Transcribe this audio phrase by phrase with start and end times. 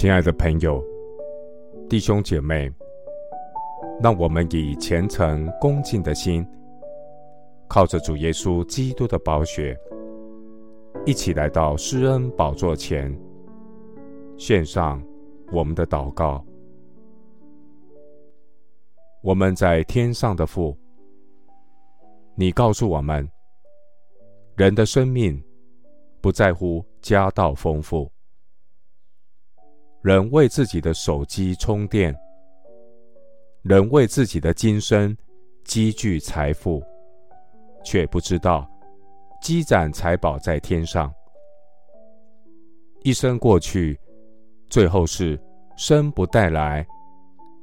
[0.00, 0.82] 亲爱的朋友、
[1.86, 2.72] 弟兄姐妹，
[4.02, 6.42] 让我们以虔诚恭敬的心，
[7.68, 9.78] 靠着主耶稣基督的宝血，
[11.04, 13.14] 一起来到施恩宝座前，
[14.38, 15.04] 献上
[15.52, 16.42] 我们的祷告。
[19.20, 20.74] 我们在天上的父，
[22.34, 23.30] 你告诉我们，
[24.56, 25.38] 人的生命
[26.22, 28.10] 不在乎家道丰富。
[30.02, 32.18] 人为自己的手机充电，
[33.60, 35.14] 人为自己的今生
[35.62, 36.82] 积聚财富，
[37.84, 38.66] 却不知道
[39.42, 41.12] 积攒财宝在天上。
[43.02, 43.98] 一生过去，
[44.70, 45.38] 最后是
[45.76, 46.86] 生不带来，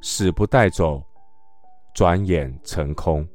[0.00, 1.02] 死不带走，
[1.92, 3.28] 转眼成空。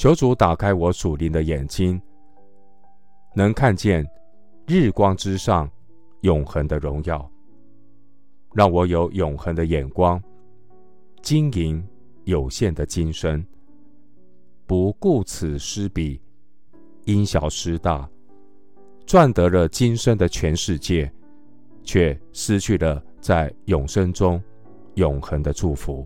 [0.00, 2.00] 求主打开我属灵的眼睛，
[3.36, 4.04] 能看见
[4.66, 5.70] 日光之上。
[6.22, 7.30] 永恒的荣耀，
[8.52, 10.20] 让我有永恒的眼光，
[11.22, 11.86] 经营
[12.24, 13.44] 有限的今生，
[14.66, 16.20] 不顾此失彼，
[17.04, 18.08] 因小失大，
[19.06, 21.10] 赚得了今生的全世界，
[21.84, 24.42] 却失去了在永生中
[24.94, 26.04] 永恒的祝福。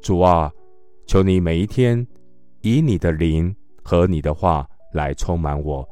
[0.00, 0.52] 主啊，
[1.06, 2.04] 求你每一天
[2.62, 5.88] 以你的灵和你的话来充满我，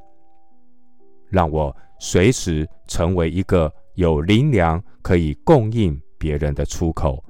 [1.29, 1.75] 让我。
[1.99, 7.23] 随时成为一个有灵粮可以供应别人的出口。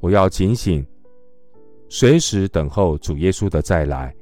[0.00, 0.84] 我要警醒，
[1.88, 4.14] 随时等候主耶稣的再来，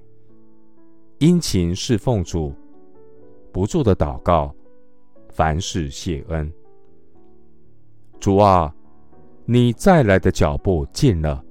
[1.18, 2.54] 殷勤侍奉主，
[3.50, 4.54] 不住的祷告，
[5.30, 6.52] 凡事谢恩。
[8.20, 8.72] 主啊，
[9.44, 11.42] 你再来的脚步近了，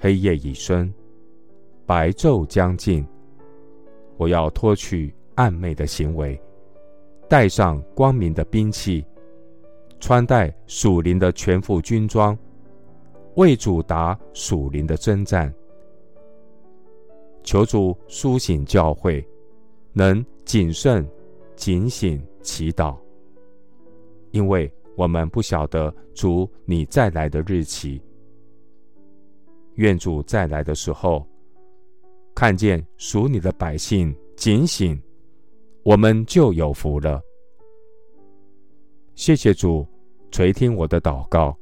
[0.00, 0.92] 黑夜已深，
[1.84, 3.06] 白昼将近，
[4.16, 5.14] 我要脱去。
[5.38, 6.36] 暗昧的行为，
[7.28, 9.04] 带上光明的兵器，
[10.00, 12.36] 穿戴属灵的全副军装，
[13.36, 15.54] 为主打属灵的征战。
[17.44, 19.24] 求主苏醒教会，
[19.92, 21.08] 能谨慎、
[21.54, 22.98] 警醒祈祷，
[24.32, 28.02] 因为我们不晓得主你再来的日期。
[29.74, 31.24] 愿主再来的时候，
[32.34, 35.00] 看见属你的百姓警醒。
[35.82, 37.20] 我们就有福了。
[39.14, 39.86] 谢谢主
[40.30, 41.56] 垂听我的祷告，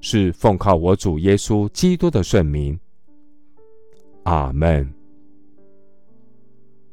[0.00, 2.78] 是奉靠我主耶稣基督的圣名。
[4.22, 4.88] 阿门。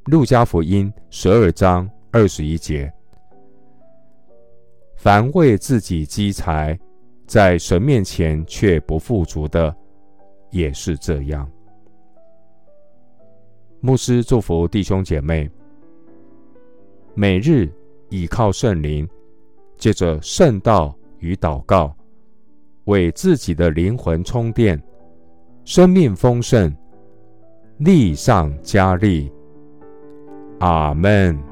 [0.06, 2.92] 路加福音十二章二十一节：
[4.98, 6.78] 凡为自己积财，
[7.28, 9.74] 在神面前却不富足的，
[10.50, 11.50] 也是这样。
[13.80, 15.50] 牧师祝福弟兄姐妹。
[17.14, 17.70] 每日
[18.10, 19.08] 倚靠圣灵，
[19.78, 21.96] 借着圣道与祷告，
[22.86, 24.82] 为自己的灵魂充电，
[25.66, 26.74] 生命丰盛，
[27.78, 29.32] 力上加力。
[30.60, 31.51] 阿门。